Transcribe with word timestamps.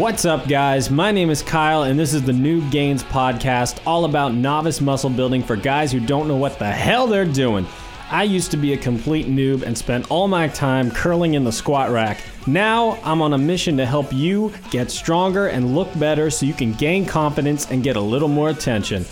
What's 0.00 0.24
up, 0.24 0.48
guys? 0.48 0.88
My 0.88 1.12
name 1.12 1.28
is 1.28 1.42
Kyle, 1.42 1.82
and 1.82 2.00
this 2.00 2.14
is 2.14 2.22
the 2.22 2.32
Noob 2.32 2.70
Gains 2.70 3.04
podcast, 3.04 3.82
all 3.86 4.06
about 4.06 4.32
novice 4.32 4.80
muscle 4.80 5.10
building 5.10 5.42
for 5.42 5.56
guys 5.56 5.92
who 5.92 6.00
don't 6.00 6.26
know 6.26 6.38
what 6.38 6.58
the 6.58 6.72
hell 6.72 7.06
they're 7.06 7.26
doing. 7.26 7.66
I 8.08 8.22
used 8.22 8.50
to 8.52 8.56
be 8.56 8.72
a 8.72 8.78
complete 8.78 9.26
noob 9.26 9.60
and 9.60 9.76
spent 9.76 10.10
all 10.10 10.26
my 10.26 10.48
time 10.48 10.90
curling 10.90 11.34
in 11.34 11.44
the 11.44 11.52
squat 11.52 11.90
rack. 11.90 12.22
Now 12.46 12.98
I'm 13.04 13.20
on 13.20 13.34
a 13.34 13.38
mission 13.38 13.76
to 13.76 13.84
help 13.84 14.10
you 14.10 14.54
get 14.70 14.90
stronger 14.90 15.48
and 15.48 15.74
look 15.74 15.96
better 15.98 16.30
so 16.30 16.46
you 16.46 16.54
can 16.54 16.72
gain 16.72 17.04
confidence 17.04 17.70
and 17.70 17.82
get 17.82 17.96
a 17.96 18.00
little 18.00 18.26
more 18.26 18.48
attention. 18.48 19.04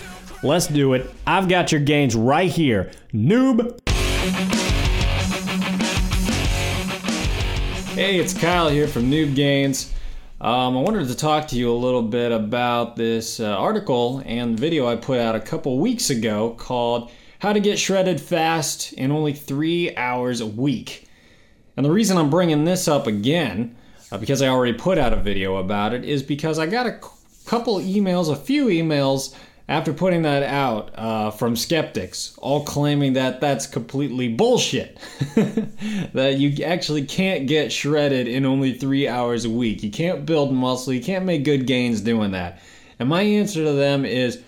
Let's 0.43 0.69
do 0.69 0.95
it. 0.95 1.11
I've 1.27 1.51
got 1.51 1.71
your 1.71 1.83
gains 1.83 2.17
right 2.17 2.51
here. 2.51 2.91
Noob! 3.13 3.79
Hey, 7.91 8.19
it's 8.19 8.33
Kyle 8.33 8.71
here 8.71 8.89
from 8.89 9.11
Noob 9.11 9.35
Gains. 9.35 9.93
Um, 10.41 10.77
I 10.77 10.83
wanted 10.83 11.09
to 11.09 11.17
talk 11.17 11.49
to 11.49 11.57
you 11.57 11.69
a 11.69 11.75
little 11.75 12.03
bit 12.03 12.31
about 12.31 12.95
this 12.95 13.41
uh, 13.41 13.57
article 13.57 14.23
and 14.25 14.59
video 14.59 14.87
I 14.87 14.95
put 14.95 15.19
out 15.19 15.35
a 15.35 15.41
couple 15.41 15.81
weeks 15.81 16.11
ago 16.11 16.55
called 16.57 17.11
How 17.41 17.53
to 17.53 17.59
Get 17.59 17.77
Shredded 17.77 18.21
Fast 18.21 18.93
in 18.93 19.11
Only 19.11 19.33
Three 19.33 19.97
Hours 19.97 20.41
a 20.41 20.47
Week. 20.47 21.09
And 21.77 21.85
the 21.85 21.91
reason 21.91 22.17
I'm 22.17 22.31
bringing 22.31 22.65
this 22.65 22.87
up 22.87 23.09
again, 23.09 23.77
uh, 24.13 24.19
because 24.19 24.41
I 24.41 24.47
already 24.47 24.79
put 24.79 24.97
out 24.97 25.13
a 25.13 25.17
video 25.17 25.57
about 25.57 25.93
it, 25.93 26.05
is 26.05 26.23
because 26.23 26.61
I 26.61 26.67
got 26.67 26.87
a 26.87 27.01
couple 27.45 27.81
emails, 27.81 28.33
a 28.33 28.37
few 28.37 28.67
emails 28.67 29.35
after 29.69 29.93
putting 29.93 30.23
that 30.23 30.43
out 30.43 30.91
uh, 30.95 31.31
from 31.31 31.55
skeptics, 31.55 32.35
all 32.39 32.65
claiming 32.65 33.13
that 33.13 33.41
that's 33.41 33.67
completely 33.67 34.29
bullshit. 34.29 34.99
that 36.15 36.37
you 36.39 36.65
actually 36.65 37.05
can't 37.05 37.47
get 37.47 37.71
shredded 37.71 38.27
in 38.27 38.47
only 38.47 38.73
three 38.73 39.07
hours 39.07 39.45
a 39.45 39.51
week. 39.51 39.83
You 39.83 39.91
can't 39.91 40.25
build 40.25 40.53
muscle, 40.55 40.95
you 40.95 41.03
can't 41.03 41.27
make 41.27 41.45
good 41.45 41.67
gains 41.67 42.01
doing 42.01 42.31
that. 42.31 42.63
And 42.99 43.11
my 43.11 43.21
answer 43.21 43.63
to 43.63 43.73
them 43.73 44.07
is 44.07 44.41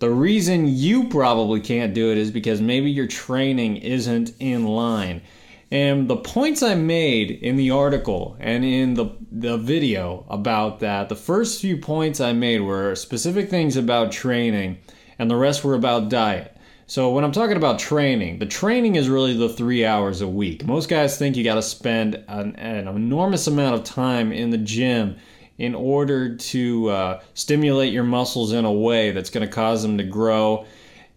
the 0.00 0.10
reason 0.10 0.66
you 0.66 1.08
probably 1.08 1.60
can't 1.60 1.94
do 1.94 2.10
it 2.10 2.18
is 2.18 2.30
because 2.30 2.60
maybe 2.60 2.90
your 2.90 3.06
training 3.06 3.76
isn't 3.76 4.32
in 4.40 4.66
line. 4.66 5.22
And 5.70 6.08
the 6.08 6.16
points 6.16 6.62
I 6.64 6.74
made 6.74 7.30
in 7.30 7.56
the 7.56 7.70
article 7.70 8.36
and 8.40 8.64
in 8.64 8.94
the, 8.94 9.16
the 9.30 9.56
video 9.56 10.26
about 10.28 10.80
that, 10.80 11.08
the 11.08 11.14
first 11.16 11.60
few 11.60 11.76
points 11.76 12.20
I 12.20 12.32
made 12.32 12.60
were 12.60 12.96
specific 12.96 13.48
things 13.48 13.76
about 13.76 14.10
training, 14.10 14.78
and 15.18 15.30
the 15.30 15.36
rest 15.36 15.62
were 15.62 15.74
about 15.74 16.08
diet. 16.08 16.56
So 16.88 17.12
when 17.12 17.22
I'm 17.22 17.30
talking 17.30 17.56
about 17.56 17.78
training, 17.78 18.40
the 18.40 18.46
training 18.46 18.96
is 18.96 19.08
really 19.08 19.36
the 19.36 19.48
three 19.48 19.84
hours 19.84 20.22
a 20.22 20.28
week. 20.28 20.66
Most 20.66 20.88
guys 20.88 21.16
think 21.16 21.36
you 21.36 21.44
got 21.44 21.54
to 21.54 21.62
spend 21.62 22.16
an, 22.26 22.56
an, 22.56 22.88
enormous 22.88 23.46
amount 23.46 23.76
of 23.76 23.84
time 23.84 24.32
in 24.32 24.50
the 24.50 24.58
gym 24.58 25.16
in 25.56 25.76
order 25.76 26.34
to 26.34 26.88
uh, 26.88 27.20
stimulate 27.34 27.92
your 27.92 28.02
muscles 28.02 28.52
in 28.52 28.64
a 28.64 28.72
way 28.72 29.12
that's 29.12 29.30
going 29.30 29.46
to 29.46 29.52
cause 29.52 29.82
them 29.82 29.98
to 29.98 30.04
grow 30.04 30.66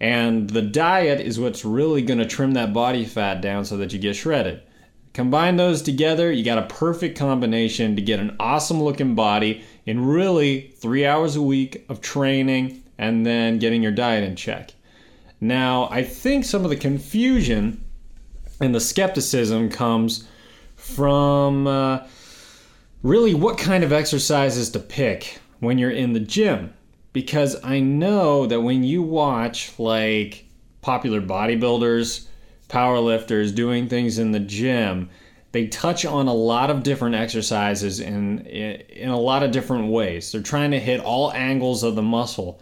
and 0.03 0.49
the 0.49 0.61
diet 0.61 1.21
is 1.21 1.39
what's 1.39 1.63
really 1.63 2.01
going 2.01 2.19
to 2.19 2.25
trim 2.25 2.55
that 2.55 2.73
body 2.73 3.05
fat 3.05 3.39
down 3.39 3.63
so 3.63 3.77
that 3.77 3.93
you 3.93 3.99
get 3.99 4.17
shredded. 4.17 4.61
Combine 5.13 5.55
those 5.55 5.81
together, 5.81 6.29
you 6.29 6.43
got 6.43 6.57
a 6.57 6.67
perfect 6.67 7.17
combination 7.17 7.95
to 7.95 8.01
get 8.01 8.19
an 8.19 8.35
awesome 8.37 8.83
looking 8.83 9.15
body 9.15 9.63
in 9.85 10.05
really 10.05 10.73
three 10.75 11.05
hours 11.05 11.37
a 11.37 11.41
week 11.41 11.85
of 11.87 12.01
training 12.01 12.83
and 12.97 13.25
then 13.25 13.59
getting 13.59 13.81
your 13.81 13.93
diet 13.93 14.25
in 14.25 14.35
check. 14.35 14.73
Now, 15.39 15.87
I 15.89 16.03
think 16.03 16.43
some 16.43 16.65
of 16.65 16.69
the 16.69 16.75
confusion 16.75 17.81
and 18.59 18.75
the 18.75 18.81
skepticism 18.81 19.69
comes 19.69 20.27
from 20.75 21.65
uh, 21.65 22.05
really 23.03 23.33
what 23.33 23.57
kind 23.57 23.85
of 23.85 23.93
exercises 23.93 24.69
to 24.71 24.79
pick 24.79 25.39
when 25.61 25.77
you're 25.77 25.91
in 25.91 26.11
the 26.11 26.19
gym 26.19 26.73
because 27.13 27.63
I 27.63 27.79
know 27.79 28.47
that 28.47 28.61
when 28.61 28.83
you 28.83 29.03
watch 29.03 29.77
like 29.79 30.45
popular 30.81 31.21
bodybuilders, 31.21 32.27
powerlifters 32.67 33.53
doing 33.53 33.87
things 33.87 34.17
in 34.17 34.31
the 34.31 34.39
gym, 34.39 35.09
they 35.51 35.67
touch 35.67 36.03
on 36.05 36.27
a 36.27 36.33
lot 36.33 36.71
of 36.71 36.81
different 36.81 37.15
exercises 37.15 37.99
in 37.99 38.39
in 38.39 39.09
a 39.09 39.19
lot 39.19 39.43
of 39.43 39.51
different 39.51 39.89
ways. 39.91 40.31
They're 40.31 40.41
trying 40.41 40.71
to 40.71 40.79
hit 40.79 40.99
all 40.99 41.31
angles 41.31 41.83
of 41.83 41.95
the 41.95 42.01
muscle. 42.01 42.59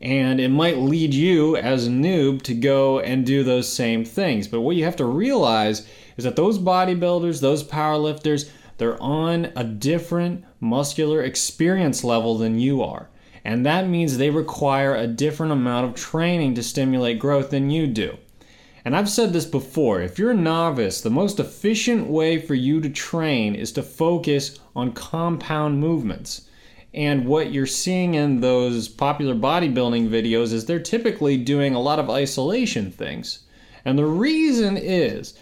And 0.00 0.40
it 0.40 0.50
might 0.50 0.78
lead 0.78 1.12
you 1.12 1.56
as 1.56 1.88
a 1.88 1.90
noob 1.90 2.42
to 2.42 2.54
go 2.54 3.00
and 3.00 3.26
do 3.26 3.42
those 3.42 3.70
same 3.70 4.04
things. 4.04 4.46
But 4.46 4.60
what 4.60 4.76
you 4.76 4.84
have 4.84 4.94
to 4.96 5.04
realize 5.04 5.88
is 6.16 6.22
that 6.22 6.36
those 6.36 6.60
bodybuilders, 6.60 7.40
those 7.40 7.64
powerlifters, 7.64 8.48
they're 8.76 9.02
on 9.02 9.46
a 9.56 9.64
different 9.64 10.44
muscular 10.60 11.24
experience 11.24 12.04
level 12.04 12.38
than 12.38 12.60
you 12.60 12.80
are. 12.80 13.08
And 13.48 13.64
that 13.64 13.88
means 13.88 14.18
they 14.18 14.28
require 14.28 14.94
a 14.94 15.06
different 15.06 15.52
amount 15.52 15.86
of 15.86 15.94
training 15.94 16.54
to 16.56 16.62
stimulate 16.62 17.18
growth 17.18 17.48
than 17.48 17.70
you 17.70 17.86
do. 17.86 18.18
And 18.84 18.94
I've 18.94 19.08
said 19.08 19.32
this 19.32 19.46
before 19.46 20.02
if 20.02 20.18
you're 20.18 20.32
a 20.32 20.34
novice, 20.34 21.00
the 21.00 21.08
most 21.08 21.40
efficient 21.40 22.08
way 22.08 22.38
for 22.38 22.54
you 22.54 22.78
to 22.82 22.90
train 22.90 23.54
is 23.54 23.72
to 23.72 23.82
focus 23.82 24.58
on 24.76 24.92
compound 24.92 25.80
movements. 25.80 26.42
And 26.92 27.24
what 27.24 27.50
you're 27.50 27.64
seeing 27.64 28.16
in 28.16 28.42
those 28.42 28.86
popular 28.86 29.34
bodybuilding 29.34 30.10
videos 30.10 30.52
is 30.52 30.66
they're 30.66 30.78
typically 30.78 31.38
doing 31.38 31.74
a 31.74 31.80
lot 31.80 31.98
of 31.98 32.10
isolation 32.10 32.90
things. 32.90 33.46
And 33.82 33.98
the 33.98 34.04
reason 34.04 34.76
is 34.76 35.38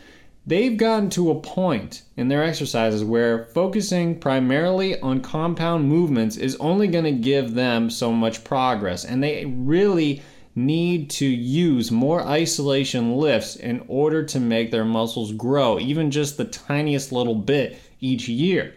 they've 0.47 0.77
gotten 0.77 1.11
to 1.11 1.31
a 1.31 1.41
point 1.41 2.03
in 2.17 2.29
their 2.29 2.45
exercises 2.45 3.03
where 3.03 3.47
focusing 3.47 4.19
primarily 4.19 4.99
on 5.01 5.21
compound 5.21 5.89
movements 5.89 6.37
is 6.37 6.57
only 6.57 6.87
going 6.87 7.05
to 7.05 7.13
give 7.13 7.55
them 7.55 7.91
so 7.91 8.13
much 8.13 8.45
progress. 8.45 9.05
And 9.05 9.23
they 9.23 9.45
really 9.45 10.23
need 10.55 11.11
to 11.11 11.27
use 11.27 11.91
more 11.91 12.23
isolation 12.23 13.17
lifts 13.17 13.57
in 13.57 13.85
order 13.89 14.25
to 14.25 14.41
make 14.41 14.71
their 14.71 14.85
muscles 14.85 15.33
grow, 15.33 15.79
even 15.79 16.11
just 16.11 16.37
the 16.37 16.45
tiniest 16.45 17.13
little 17.13 17.35
bit 17.35 17.79
each 18.01 18.29
year. 18.29 18.75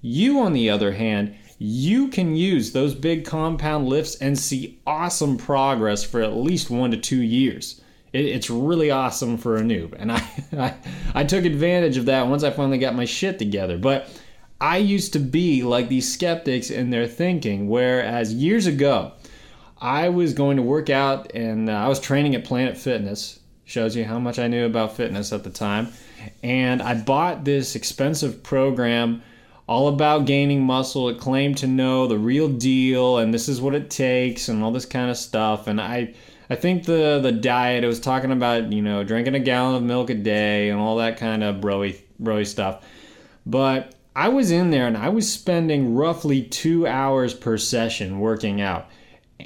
You, 0.00 0.40
on 0.40 0.52
the 0.54 0.70
other 0.70 0.92
hand, 0.92 1.36
you 1.58 2.08
can 2.08 2.34
use 2.34 2.72
those 2.72 2.94
big 2.94 3.24
compound 3.24 3.88
lifts 3.88 4.16
and 4.16 4.38
see 4.38 4.80
awesome 4.86 5.36
progress 5.36 6.02
for 6.02 6.20
at 6.20 6.36
least 6.36 6.68
one 6.68 6.90
to 6.90 6.96
two 6.96 7.22
years 7.22 7.80
it, 8.14 8.26
it's 8.26 8.48
really 8.48 8.90
awesome 8.90 9.36
for 9.36 9.56
a 9.56 9.62
noob. 9.62 9.94
And 9.98 10.12
I, 10.12 10.22
I, 10.56 10.74
I 11.14 11.24
took 11.24 11.44
advantage 11.44 11.96
of 11.98 12.06
that 12.06 12.28
once 12.28 12.44
I 12.44 12.50
finally 12.50 12.78
got 12.78 12.94
my 12.94 13.04
shit 13.04 13.38
together. 13.38 13.76
But 13.76 14.08
I 14.60 14.78
used 14.78 15.12
to 15.12 15.18
be 15.18 15.62
like 15.62 15.88
these 15.88 16.10
skeptics 16.10 16.70
in 16.70 16.90
their 16.90 17.06
thinking, 17.06 17.68
whereas 17.68 18.32
years 18.32 18.66
ago, 18.66 19.12
I 19.78 20.08
was 20.08 20.32
going 20.32 20.56
to 20.56 20.62
work 20.62 20.88
out 20.88 21.34
and 21.34 21.68
uh, 21.68 21.72
I 21.72 21.88
was 21.88 22.00
training 22.00 22.34
at 22.34 22.44
Planet 22.44 22.78
Fitness. 22.78 23.40
Shows 23.66 23.96
you 23.96 24.04
how 24.04 24.18
much 24.18 24.38
I 24.38 24.46
knew 24.46 24.66
about 24.66 24.94
fitness 24.94 25.32
at 25.32 25.42
the 25.42 25.50
time. 25.50 25.88
And 26.42 26.82
I 26.82 26.94
bought 26.94 27.44
this 27.44 27.74
expensive 27.74 28.42
program 28.42 29.22
all 29.66 29.88
about 29.88 30.26
gaining 30.26 30.62
muscle. 30.62 31.08
It 31.08 31.18
claimed 31.18 31.56
to 31.58 31.66
know 31.66 32.06
the 32.06 32.18
real 32.18 32.48
deal 32.48 33.18
and 33.18 33.32
this 33.32 33.48
is 33.48 33.62
what 33.62 33.74
it 33.74 33.88
takes 33.88 34.48
and 34.48 34.62
all 34.62 34.70
this 34.70 34.84
kind 34.84 35.10
of 35.10 35.16
stuff. 35.16 35.66
And 35.66 35.80
I 35.80 36.14
I 36.50 36.56
think 36.56 36.84
the 36.84 37.20
the 37.22 37.32
diet 37.32 37.84
it 37.84 37.86
was 37.86 38.00
talking 38.00 38.32
about 38.32 38.72
you 38.72 38.82
know 38.82 39.04
drinking 39.04 39.34
a 39.34 39.40
gallon 39.40 39.76
of 39.76 39.82
milk 39.82 40.10
a 40.10 40.14
day 40.14 40.68
and 40.68 40.80
all 40.80 40.96
that 40.96 41.16
kind 41.16 41.42
of 41.42 41.56
broy 41.56 41.96
broy 42.22 42.46
stuff, 42.46 42.84
but 43.46 43.94
I 44.16 44.28
was 44.28 44.50
in 44.50 44.70
there 44.70 44.86
and 44.86 44.96
I 44.96 45.08
was 45.08 45.30
spending 45.32 45.94
roughly 45.94 46.42
two 46.42 46.86
hours 46.86 47.34
per 47.34 47.58
session 47.58 48.20
working 48.20 48.60
out, 48.60 48.88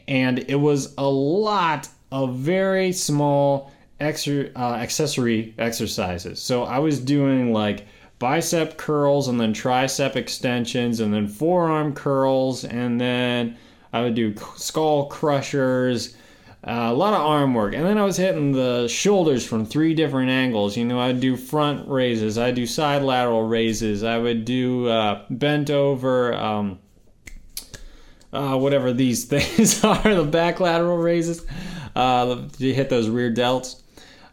and 0.07 0.39
it 0.49 0.57
was 0.61 0.95
a 0.99 1.09
lot 1.09 1.89
of 2.11 2.37
very 2.37 2.93
small 2.93 3.73
exer- 4.01 4.53
uh, 4.56 4.75
accessory 4.75 5.55
exercises. 5.59 6.41
So 6.41 6.65
I 6.65 6.79
was 6.79 7.01
doing 7.01 7.53
like 7.53 7.87
bicep 8.19 8.77
curls 8.77 9.29
and 9.29 9.41
then 9.41 9.55
tricep 9.55 10.17
extensions 10.17 11.01
and 11.01 11.12
then 11.12 11.29
forearm 11.29 11.94
curls. 11.94 12.65
And 12.65 13.01
then 13.01 13.56
I 13.93 14.03
would 14.03 14.15
do 14.15 14.35
skull 14.56 15.06
crushers 15.06 16.17
uh, 16.69 16.93
a 16.93 16.93
lot 16.93 17.15
of 17.15 17.23
arm 17.23 17.55
work. 17.55 17.73
And 17.75 17.87
then 17.87 17.97
I 17.97 18.05
was 18.05 18.19
hitting 18.19 18.53
the 18.53 18.88
shoulders 18.88 19.47
from 19.47 19.65
three 19.65 19.94
different 19.94 20.29
angles. 20.29 20.76
You 20.76 20.85
know, 20.85 21.00
I'd 21.00 21.19
do 21.19 21.35
front 21.35 21.88
raises, 21.88 22.37
I'd 22.37 22.56
do 22.56 22.67
side 22.67 23.03
lateral 23.03 23.43
raises, 23.43 24.05
I 24.05 24.19
would 24.19 24.44
do 24.44 24.87
uh, 24.87 25.25
bent 25.31 25.70
over, 25.70 26.35
um, 26.35 26.79
uh, 28.35 28.59
whatever 28.59 28.93
these 28.93 29.25
things 29.32 29.82
are, 29.82 30.15
the 30.15 30.25
back 30.25 30.61
lateral 30.61 30.99
raises. 30.99 31.47
Uh, 31.97 32.43
you 32.59 32.75
hit 32.75 32.91
those 32.91 33.09
rear 33.09 33.32
delts. 33.32 33.81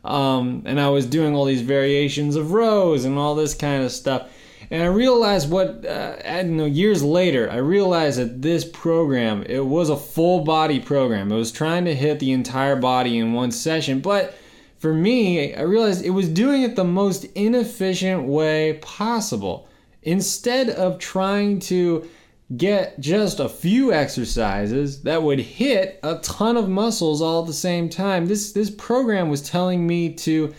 Um, 0.03 0.63
and 0.65 0.79
I 0.79 0.89
was 0.89 1.05
doing 1.05 1.33
all 1.33 1.45
these 1.45 1.61
variations 1.61 2.35
of 2.35 2.51
rows 2.51 3.05
and 3.05 3.17
all 3.17 3.33
this 3.35 3.55
kind 3.55 3.81
of 3.81 3.91
stuff. 3.91 4.29
And 4.75 4.83
I 4.83 4.87
realized 4.87 5.49
what, 5.49 5.85
uh, 5.85 6.17
I 6.25 6.41
don't 6.41 6.57
know, 6.57 6.65
years 6.65 7.01
later, 7.01 7.49
I 7.49 7.59
realized 7.59 8.19
that 8.19 8.41
this 8.41 8.65
program, 8.65 9.43
it 9.43 9.65
was 9.65 9.87
a 9.89 9.95
full 9.95 10.43
body 10.43 10.81
program. 10.81 11.31
It 11.31 11.35
was 11.37 11.53
trying 11.53 11.85
to 11.85 11.95
hit 11.95 12.19
the 12.19 12.33
entire 12.33 12.75
body 12.75 13.17
in 13.17 13.31
one 13.31 13.51
session. 13.51 14.01
But 14.01 14.37
for 14.77 14.93
me, 14.93 15.55
I 15.55 15.61
realized 15.61 16.03
it 16.03 16.09
was 16.09 16.27
doing 16.27 16.63
it 16.63 16.75
the 16.75 16.83
most 16.83 17.23
inefficient 17.35 18.23
way 18.23 18.73
possible. 18.81 19.69
Instead 20.03 20.69
of 20.69 20.99
trying 20.99 21.61
to 21.71 22.09
get 22.57 22.99
just 22.99 23.39
a 23.39 23.47
few 23.47 23.93
exercises 23.93 25.03
that 25.03 25.23
would 25.23 25.39
hit 25.39 26.01
a 26.03 26.17
ton 26.17 26.57
of 26.57 26.67
muscles 26.67 27.21
all 27.21 27.43
at 27.43 27.47
the 27.47 27.53
same 27.53 27.87
time. 27.87 28.25
This 28.25 28.51
this 28.51 28.71
program 28.71 29.29
was 29.29 29.41
telling 29.41 29.87
me 29.87 30.13
to 30.15 30.53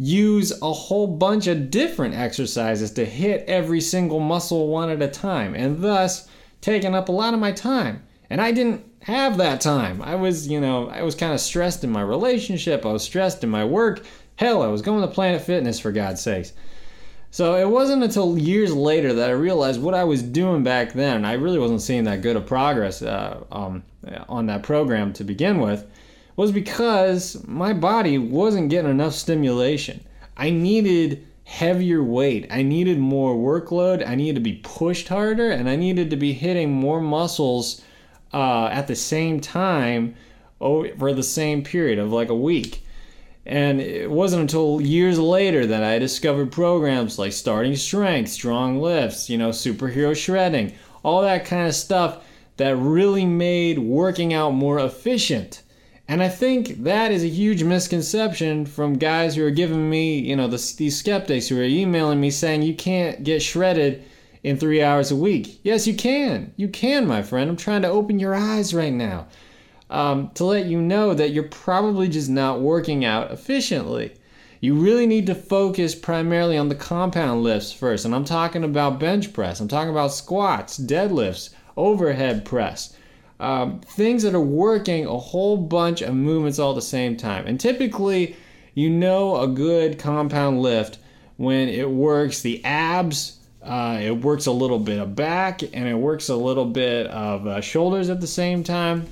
use 0.00 0.50
a 0.62 0.72
whole 0.72 1.06
bunch 1.06 1.46
of 1.46 1.70
different 1.70 2.14
exercises 2.14 2.90
to 2.92 3.04
hit 3.04 3.44
every 3.46 3.82
single 3.82 4.18
muscle 4.18 4.68
one 4.68 4.88
at 4.88 5.02
a 5.02 5.08
time 5.08 5.54
and 5.54 5.82
thus 5.82 6.26
taking 6.62 6.94
up 6.94 7.10
a 7.10 7.12
lot 7.12 7.34
of 7.34 7.40
my 7.40 7.52
time. 7.52 8.02
And 8.30 8.40
I 8.40 8.50
didn't 8.50 8.82
have 9.02 9.36
that 9.36 9.60
time. 9.60 10.00
I 10.00 10.14
was, 10.14 10.48
you 10.48 10.58
know, 10.58 10.88
I 10.88 11.02
was 11.02 11.14
kind 11.14 11.34
of 11.34 11.40
stressed 11.40 11.84
in 11.84 11.90
my 11.90 12.00
relationship, 12.00 12.86
I 12.86 12.92
was 12.92 13.02
stressed 13.02 13.44
in 13.44 13.50
my 13.50 13.66
work. 13.66 14.02
Hell, 14.36 14.62
I 14.62 14.68
was 14.68 14.80
going 14.80 15.02
to 15.02 15.08
Planet 15.08 15.42
Fitness 15.42 15.78
for 15.78 15.92
God's 15.92 16.22
sakes. 16.22 16.54
So 17.30 17.56
it 17.56 17.68
wasn't 17.68 18.02
until 18.02 18.38
years 18.38 18.74
later 18.74 19.12
that 19.12 19.28
I 19.28 19.34
realized 19.34 19.82
what 19.82 19.92
I 19.92 20.04
was 20.04 20.22
doing 20.22 20.64
back 20.64 20.94
then. 20.94 21.26
I 21.26 21.34
really 21.34 21.58
wasn't 21.58 21.82
seeing 21.82 22.04
that 22.04 22.22
good 22.22 22.36
of 22.36 22.46
progress 22.46 23.02
uh, 23.02 23.44
um, 23.52 23.82
on 24.30 24.46
that 24.46 24.62
program 24.62 25.12
to 25.12 25.24
begin 25.24 25.60
with, 25.60 25.84
was 26.40 26.52
because 26.52 27.46
my 27.46 27.70
body 27.70 28.16
wasn't 28.16 28.70
getting 28.70 28.90
enough 28.90 29.12
stimulation. 29.12 30.00
I 30.38 30.48
needed 30.48 31.26
heavier 31.44 32.02
weight. 32.02 32.46
I 32.50 32.62
needed 32.62 32.98
more 32.98 33.34
workload. 33.34 34.08
I 34.08 34.14
needed 34.14 34.36
to 34.36 34.40
be 34.40 34.54
pushed 34.54 35.08
harder, 35.08 35.50
and 35.50 35.68
I 35.68 35.76
needed 35.76 36.08
to 36.08 36.16
be 36.16 36.32
hitting 36.32 36.72
more 36.72 36.98
muscles 36.98 37.82
uh, 38.32 38.70
at 38.72 38.86
the 38.86 38.96
same 38.96 39.40
time 39.40 40.14
over 40.62 41.12
the 41.12 41.22
same 41.22 41.62
period 41.62 41.98
of 41.98 42.10
like 42.10 42.30
a 42.30 42.34
week. 42.34 42.86
And 43.44 43.78
it 43.78 44.10
wasn't 44.10 44.40
until 44.40 44.80
years 44.80 45.18
later 45.18 45.66
that 45.66 45.84
I 45.84 45.98
discovered 45.98 46.52
programs 46.52 47.18
like 47.18 47.34
starting 47.34 47.76
strength, 47.76 48.30
strong 48.30 48.80
lifts, 48.80 49.28
you 49.28 49.36
know, 49.36 49.50
superhero 49.50 50.16
shredding, 50.16 50.72
all 51.02 51.20
that 51.20 51.44
kind 51.44 51.68
of 51.68 51.74
stuff 51.74 52.24
that 52.56 52.76
really 52.78 53.26
made 53.26 53.78
working 53.78 54.32
out 54.32 54.54
more 54.54 54.78
efficient. 54.78 55.64
And 56.10 56.24
I 56.24 56.28
think 56.28 56.82
that 56.82 57.12
is 57.12 57.22
a 57.22 57.28
huge 57.28 57.62
misconception 57.62 58.66
from 58.66 58.98
guys 58.98 59.36
who 59.36 59.46
are 59.46 59.50
giving 59.52 59.88
me, 59.88 60.18
you 60.18 60.34
know, 60.34 60.48
the, 60.48 60.74
these 60.76 60.98
skeptics 60.98 61.46
who 61.46 61.60
are 61.60 61.62
emailing 61.62 62.20
me 62.20 62.32
saying 62.32 62.62
you 62.62 62.74
can't 62.74 63.22
get 63.22 63.40
shredded 63.40 64.02
in 64.42 64.56
three 64.56 64.82
hours 64.82 65.12
a 65.12 65.16
week. 65.16 65.60
Yes, 65.62 65.86
you 65.86 65.94
can. 65.94 66.52
You 66.56 66.66
can, 66.66 67.06
my 67.06 67.22
friend. 67.22 67.48
I'm 67.48 67.56
trying 67.56 67.82
to 67.82 67.88
open 67.88 68.18
your 68.18 68.34
eyes 68.34 68.74
right 68.74 68.92
now 68.92 69.28
um, 69.88 70.32
to 70.34 70.42
let 70.42 70.66
you 70.66 70.82
know 70.82 71.14
that 71.14 71.30
you're 71.30 71.44
probably 71.44 72.08
just 72.08 72.28
not 72.28 72.60
working 72.60 73.04
out 73.04 73.30
efficiently. 73.30 74.12
You 74.58 74.74
really 74.74 75.06
need 75.06 75.26
to 75.26 75.34
focus 75.36 75.94
primarily 75.94 76.58
on 76.58 76.68
the 76.68 76.74
compound 76.74 77.44
lifts 77.44 77.70
first. 77.70 78.04
And 78.04 78.16
I'm 78.16 78.24
talking 78.24 78.64
about 78.64 78.98
bench 78.98 79.32
press, 79.32 79.60
I'm 79.60 79.68
talking 79.68 79.92
about 79.92 80.12
squats, 80.12 80.76
deadlifts, 80.76 81.50
overhead 81.76 82.44
press. 82.44 82.96
Um, 83.40 83.80
things 83.80 84.22
that 84.22 84.34
are 84.34 84.40
working 84.40 85.06
a 85.06 85.18
whole 85.18 85.56
bunch 85.56 86.02
of 86.02 86.14
movements 86.14 86.58
all 86.58 86.72
at 86.72 86.74
the 86.74 86.82
same 86.82 87.16
time. 87.16 87.46
And 87.46 87.58
typically, 87.58 88.36
you 88.74 88.90
know 88.90 89.40
a 89.40 89.48
good 89.48 89.98
compound 89.98 90.60
lift 90.62 90.98
when 91.36 91.68
it 91.68 91.90
works 91.90 92.42
the 92.42 92.64
abs, 92.64 93.38
uh, 93.62 93.98
it 94.00 94.12
works 94.12 94.46
a 94.46 94.52
little 94.52 94.78
bit 94.78 94.98
of 94.98 95.16
back, 95.16 95.62
and 95.62 95.88
it 95.88 95.94
works 95.94 96.28
a 96.28 96.36
little 96.36 96.66
bit 96.66 97.06
of 97.06 97.46
uh, 97.46 97.60
shoulders 97.60 98.10
at 98.10 98.20
the 98.20 98.26
same 98.26 98.62
time 98.62 99.06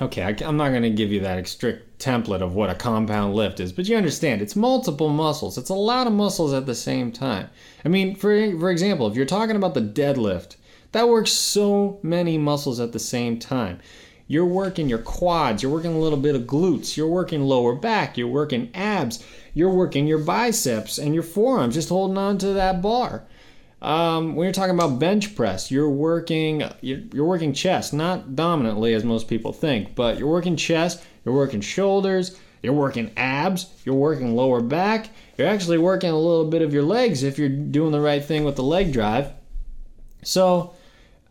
okay, 0.00 0.22
I, 0.22 0.48
am 0.48 0.56
not 0.56 0.70
going 0.70 0.82
to 0.82 0.90
give 0.90 1.12
you 1.12 1.20
that 1.20 1.46
strict 1.46 1.98
template 1.98 2.42
of 2.42 2.54
what 2.54 2.70
a 2.70 2.74
compound 2.74 3.34
lift 3.34 3.60
is, 3.60 3.72
but 3.72 3.88
you 3.88 3.96
understand 3.96 4.42
it's 4.42 4.56
multiple 4.56 5.08
muscles. 5.08 5.56
It's 5.58 5.70
a 5.70 5.74
lot 5.74 6.06
of 6.06 6.12
muscles 6.12 6.52
at 6.52 6.66
the 6.66 6.74
same 6.74 7.12
time. 7.12 7.48
I 7.84 7.88
mean, 7.88 8.14
for 8.14 8.58
for 8.58 8.70
example, 8.70 9.06
if 9.06 9.16
you're 9.16 9.26
talking 9.26 9.56
about 9.56 9.74
the 9.74 9.80
deadlift, 9.80 10.56
that 10.94 11.08
works 11.08 11.32
so 11.32 11.98
many 12.04 12.38
muscles 12.38 12.78
at 12.78 12.92
the 12.92 13.00
same 13.00 13.40
time. 13.40 13.80
You're 14.28 14.46
working 14.46 14.88
your 14.88 15.00
quads, 15.00 15.60
you're 15.60 15.72
working 15.72 15.92
a 15.92 15.98
little 15.98 16.18
bit 16.18 16.36
of 16.36 16.42
glutes, 16.42 16.96
you're 16.96 17.08
working 17.08 17.42
lower 17.42 17.74
back, 17.74 18.16
you're 18.16 18.28
working 18.28 18.70
abs, 18.74 19.24
you're 19.54 19.74
working 19.74 20.06
your 20.06 20.18
biceps 20.18 20.98
and 20.98 21.12
your 21.12 21.24
forearms 21.24 21.74
just 21.74 21.88
holding 21.88 22.16
on 22.16 22.38
to 22.38 22.52
that 22.52 22.80
bar. 22.80 23.24
Um, 23.82 24.36
when 24.36 24.44
you're 24.44 24.52
talking 24.52 24.76
about 24.76 25.00
bench 25.00 25.34
press, 25.34 25.68
you're 25.68 25.90
working 25.90 26.62
you're, 26.80 27.00
you're 27.12 27.26
working 27.26 27.52
chest, 27.52 27.92
not 27.92 28.36
dominantly 28.36 28.94
as 28.94 29.02
most 29.02 29.26
people 29.26 29.52
think, 29.52 29.96
but 29.96 30.16
you're 30.16 30.30
working 30.30 30.54
chest, 30.54 31.02
you're 31.24 31.34
working 31.34 31.60
shoulders, 31.60 32.38
you're 32.62 32.72
working 32.72 33.10
abs, 33.16 33.66
you're 33.84 33.96
working 33.96 34.36
lower 34.36 34.60
back, 34.60 35.10
you're 35.36 35.48
actually 35.48 35.78
working 35.78 36.10
a 36.10 36.16
little 36.16 36.46
bit 36.46 36.62
of 36.62 36.72
your 36.72 36.84
legs 36.84 37.24
if 37.24 37.36
you're 37.36 37.48
doing 37.48 37.90
the 37.90 38.00
right 38.00 38.24
thing 38.24 38.44
with 38.44 38.54
the 38.54 38.62
leg 38.62 38.92
drive. 38.92 39.32
So, 40.22 40.74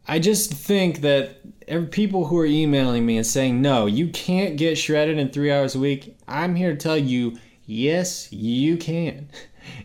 I 0.08 0.20
just 0.20 0.54
think 0.54 1.02
that 1.02 1.92
people 1.92 2.26
who 2.26 2.38
are 2.38 2.46
emailing 2.46 3.06
me 3.06 3.18
and 3.18 3.26
saying, 3.26 3.62
no, 3.62 3.86
you 3.86 4.10
can't 4.10 4.58
get 4.58 4.78
shredded 4.78 5.18
in 5.18 5.30
three 5.30 5.52
hours 5.52 5.76
a 5.76 5.80
week, 5.80 6.18
I'm 6.28 6.56
here 6.56 6.72
to 6.72 6.78
tell 6.78 6.98
you, 6.98 7.38
yes, 7.66 8.32
you 8.32 8.78
can. 8.78 9.30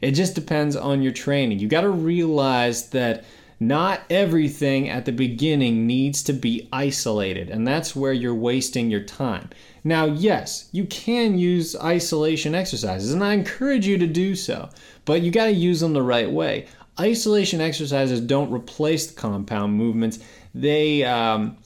It 0.02 0.10
just 0.10 0.34
depends 0.34 0.74
on 0.74 1.02
your 1.02 1.12
training. 1.12 1.60
You 1.60 1.68
got 1.68 1.82
to 1.82 1.88
realize 1.88 2.90
that 2.90 3.24
not 3.60 4.02
everything 4.10 4.88
at 4.88 5.04
the 5.04 5.12
beginning 5.12 5.86
needs 5.86 6.22
to 6.24 6.32
be 6.32 6.68
isolated, 6.72 7.48
and 7.48 7.64
that's 7.64 7.94
where 7.94 8.12
you're 8.12 8.34
wasting 8.34 8.90
your 8.90 9.02
time. 9.02 9.50
Now, 9.84 10.06
yes, 10.06 10.68
you 10.72 10.84
can 10.86 11.38
use 11.38 11.76
isolation 11.76 12.56
exercises, 12.56 13.12
and 13.12 13.22
I 13.22 13.34
encourage 13.34 13.86
you 13.86 13.98
to 13.98 14.06
do 14.08 14.34
so, 14.34 14.68
but 15.04 15.22
you 15.22 15.30
got 15.30 15.46
to 15.46 15.52
use 15.52 15.78
them 15.78 15.92
the 15.92 16.02
right 16.02 16.30
way. 16.30 16.66
Isolation 17.00 17.60
exercises 17.60 18.20
don't 18.20 18.52
replace 18.52 19.06
the 19.06 19.14
compound 19.14 19.74
movements, 19.74 20.18
they 20.54 21.04
um, 21.04 21.56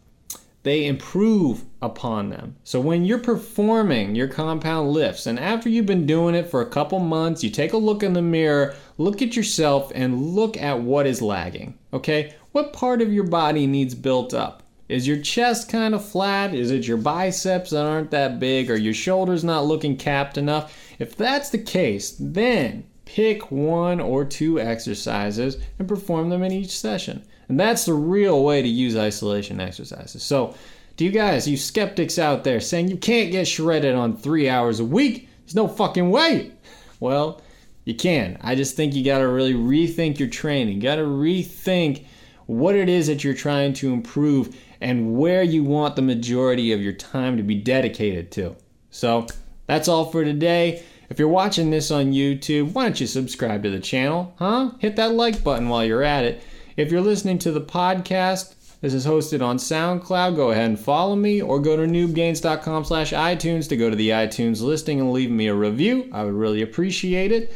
they 0.62 0.86
improve 0.86 1.64
upon 1.80 2.30
them. 2.30 2.56
So 2.62 2.80
when 2.80 3.04
you're 3.04 3.18
performing 3.18 4.14
your 4.14 4.28
compound 4.28 4.90
lifts, 4.90 5.26
and 5.26 5.38
after 5.40 5.68
you've 5.68 5.86
been 5.86 6.06
doing 6.06 6.34
it 6.34 6.50
for 6.50 6.60
a 6.60 6.70
couple 6.70 7.00
months, 7.00 7.42
you 7.42 7.50
take 7.50 7.72
a 7.72 7.78
look 7.78 8.02
in 8.02 8.12
the 8.12 8.22
mirror, 8.22 8.74
look 8.96 9.22
at 9.22 9.34
yourself, 9.34 9.90
and 9.94 10.34
look 10.34 10.56
at 10.56 10.80
what 10.80 11.06
is 11.06 11.20
lagging. 11.20 11.76
Okay? 11.92 12.34
What 12.52 12.72
part 12.72 13.02
of 13.02 13.12
your 13.12 13.24
body 13.24 13.66
needs 13.66 13.94
built 13.94 14.32
up? 14.34 14.62
Is 14.88 15.08
your 15.08 15.18
chest 15.18 15.68
kind 15.68 15.94
of 15.94 16.04
flat? 16.04 16.54
Is 16.54 16.70
it 16.70 16.86
your 16.86 16.98
biceps 16.98 17.70
that 17.70 17.84
aren't 17.84 18.10
that 18.10 18.38
big? 18.38 18.70
Are 18.70 18.76
your 18.76 18.94
shoulders 18.94 19.42
not 19.42 19.64
looking 19.64 19.96
capped 19.96 20.36
enough? 20.36 20.76
If 20.98 21.16
that's 21.16 21.50
the 21.50 21.58
case, 21.58 22.14
then 22.20 22.84
pick 23.04 23.50
one 23.50 24.00
or 24.00 24.24
two 24.24 24.60
exercises 24.60 25.58
and 25.78 25.88
perform 25.88 26.28
them 26.28 26.42
in 26.42 26.52
each 26.52 26.76
session. 26.76 27.24
And 27.48 27.58
that's 27.58 27.84
the 27.84 27.94
real 27.94 28.44
way 28.44 28.62
to 28.62 28.68
use 28.68 28.96
isolation 28.96 29.60
exercises. 29.60 30.22
So, 30.22 30.54
to 30.96 31.04
you 31.04 31.10
guys, 31.10 31.48
you 31.48 31.56
skeptics 31.56 32.18
out 32.18 32.44
there 32.44 32.60
saying 32.60 32.88
you 32.88 32.96
can't 32.96 33.32
get 33.32 33.48
shredded 33.48 33.94
on 33.94 34.16
three 34.16 34.48
hours 34.48 34.78
a 34.78 34.84
week, 34.84 35.28
there's 35.40 35.54
no 35.54 35.68
fucking 35.68 36.10
way. 36.10 36.52
Well, 37.00 37.42
you 37.84 37.94
can. 37.94 38.38
I 38.42 38.54
just 38.54 38.76
think 38.76 38.94
you 38.94 39.04
got 39.04 39.18
to 39.18 39.28
really 39.28 39.54
rethink 39.54 40.18
your 40.18 40.28
training. 40.28 40.76
You 40.76 40.82
got 40.82 40.96
to 40.96 41.02
rethink 41.02 42.06
what 42.46 42.74
it 42.74 42.88
is 42.88 43.08
that 43.08 43.24
you're 43.24 43.34
trying 43.34 43.72
to 43.74 43.92
improve 43.92 44.56
and 44.80 45.16
where 45.16 45.42
you 45.42 45.64
want 45.64 45.96
the 45.96 46.02
majority 46.02 46.72
of 46.72 46.80
your 46.80 46.92
time 46.92 47.36
to 47.36 47.42
be 47.42 47.54
dedicated 47.56 48.30
to. 48.32 48.56
So, 48.90 49.26
that's 49.66 49.88
all 49.88 50.06
for 50.06 50.24
today. 50.24 50.82
If 51.12 51.18
you're 51.18 51.28
watching 51.28 51.68
this 51.68 51.90
on 51.90 52.14
YouTube, 52.14 52.72
why 52.72 52.84
don't 52.84 52.98
you 52.98 53.06
subscribe 53.06 53.64
to 53.64 53.70
the 53.70 53.80
channel? 53.80 54.34
Huh? 54.38 54.70
Hit 54.78 54.96
that 54.96 55.12
like 55.12 55.44
button 55.44 55.68
while 55.68 55.84
you're 55.84 56.02
at 56.02 56.24
it. 56.24 56.42
If 56.78 56.90
you're 56.90 57.02
listening 57.02 57.38
to 57.40 57.52
the 57.52 57.60
podcast, 57.60 58.54
this 58.80 58.94
is 58.94 59.04
hosted 59.04 59.42
on 59.42 59.58
SoundCloud. 59.58 60.36
Go 60.36 60.52
ahead 60.52 60.70
and 60.70 60.80
follow 60.80 61.14
me 61.14 61.42
or 61.42 61.60
go 61.60 61.76
to 61.76 61.82
noobgains.com 61.82 62.86
slash 62.86 63.12
iTunes 63.12 63.68
to 63.68 63.76
go 63.76 63.90
to 63.90 63.96
the 63.96 64.08
iTunes 64.08 64.62
listing 64.62 65.00
and 65.00 65.12
leave 65.12 65.30
me 65.30 65.48
a 65.48 65.54
review. 65.54 66.08
I 66.14 66.24
would 66.24 66.32
really 66.32 66.62
appreciate 66.62 67.30
it. 67.30 67.54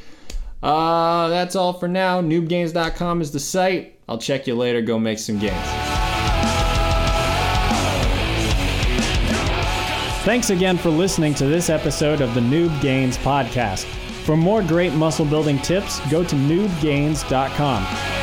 Uh, 0.63 1.29
that's 1.29 1.57
all 1.57 1.73
for 1.73 1.89
now. 1.89 2.21
Noobgains.com 2.21 3.23
is 3.23 3.31
the 3.31 3.41
site. 3.41 3.99
I'll 4.07 4.19
check 4.19 4.47
you 4.47 4.55
later. 4.55 4.83
Go 4.83 4.99
make 4.99 5.19
some 5.19 5.39
gains. 5.39 5.86
Thanks 10.27 10.51
again 10.51 10.77
for 10.77 10.91
listening 10.91 11.35
to 11.35 11.47
this 11.47 11.71
episode 11.71 12.21
of 12.21 12.35
the 12.35 12.41
Noob 12.41 12.83
Gains 12.83 13.17
Podcast. 13.17 13.85
For 14.25 14.37
more 14.37 14.61
great 14.61 14.93
muscle 14.93 15.25
building 15.25 15.57
tips, 15.61 16.01
go 16.11 16.25
to 16.25 16.35
noobgains.com. 16.35 18.16